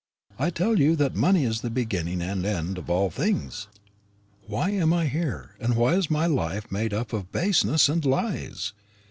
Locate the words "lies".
8.03-8.73